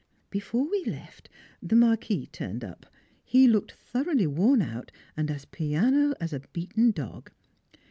[0.31, 1.29] Before we left,
[1.61, 2.87] the Marquis turned up,
[3.23, 7.29] he looked thoroughly worn out and as piano as a beaten dog.